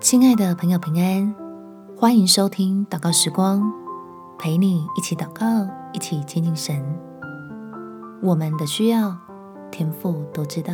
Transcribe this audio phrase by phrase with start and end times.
[0.00, 1.34] 亲爱的朋友，平安，
[1.94, 3.70] 欢迎收听祷告时光，
[4.38, 5.44] 陪你一起祷告，
[5.92, 6.82] 一起亲近神。
[8.22, 9.14] 我们的需要，
[9.70, 10.72] 天父都知道。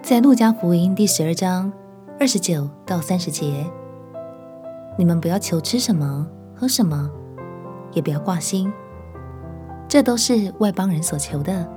[0.00, 1.70] 在路加福音第十二章
[2.18, 3.70] 二十九到三十节，
[4.96, 6.26] 你们不要求吃什么、
[6.56, 7.10] 喝什么，
[7.92, 8.72] 也不要挂心，
[9.86, 11.70] 这都是外邦人所求的。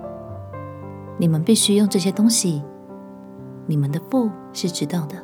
[1.17, 2.63] 你们必须用这些东西。
[3.67, 5.17] 你们的父是知道的。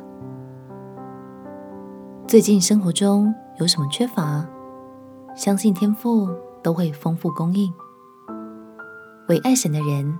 [2.32, 4.42] 最近生活中有什么缺乏，
[5.36, 6.30] 相信天赋
[6.62, 7.70] 都会丰富供应。
[9.28, 10.18] 为爱神的人，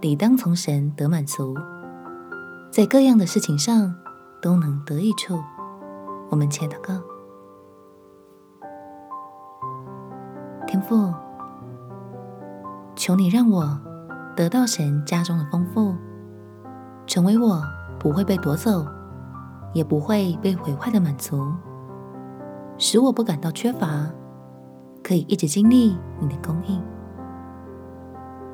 [0.00, 1.54] 理当从神得满足，
[2.70, 3.94] 在各样的事情上
[4.40, 5.38] 都能得益处。
[6.30, 6.94] 我们且祷告：
[10.66, 11.12] 天赋，
[12.96, 13.78] 求你让我
[14.34, 15.94] 得到神家中的丰富。
[17.06, 17.62] 成为我
[18.00, 18.86] 不会被夺走，
[19.72, 21.52] 也不会被毁坏的满足，
[22.78, 24.10] 使我不感到缺乏，
[25.02, 26.82] 可以一直经历你的供应。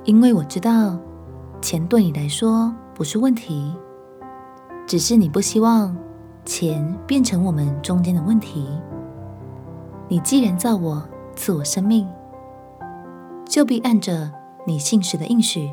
[0.04, 0.98] 因为我知道，
[1.60, 3.74] 钱对你来说不是问题，
[4.86, 5.96] 只是你不希望
[6.44, 8.68] 钱变成我们中间的问题。
[10.08, 12.08] 你既然造我，赐我生命，
[13.44, 14.32] 就必按着
[14.66, 15.70] 你信实的应许。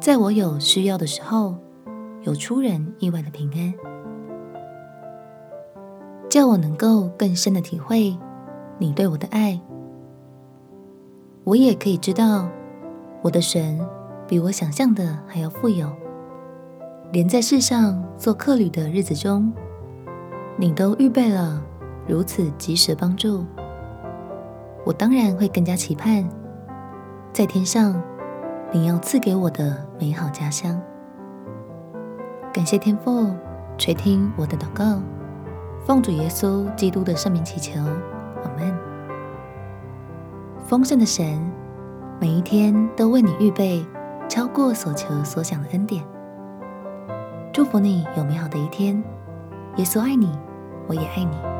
[0.00, 1.56] 在我有需要的时候，
[2.22, 3.74] 有出人意外的平安，
[6.28, 8.16] 叫我能够更深的体会
[8.78, 9.60] 你对我的爱。
[11.44, 12.48] 我也可以知道，
[13.22, 13.80] 我的神
[14.26, 15.90] 比我想象的还要富有，
[17.12, 19.52] 连在世上做客旅的日子中，
[20.56, 21.62] 你都预备了
[22.06, 23.44] 如此及时帮助。
[24.84, 26.28] 我当然会更加期盼，
[27.32, 28.00] 在天上。
[28.70, 30.78] 你要赐给我的美好家乡，
[32.52, 33.30] 感谢天父
[33.78, 35.00] 垂听我的祷告，
[35.84, 38.76] 奉主耶稣基督的圣名祈求，阿门。
[40.66, 41.40] 丰盛的神，
[42.20, 43.84] 每一天都为你预备
[44.28, 46.04] 超过所求所想的恩典，
[47.52, 49.02] 祝福你有美好的一天。
[49.76, 50.30] 耶稣爱你，
[50.86, 51.57] 我也爱你。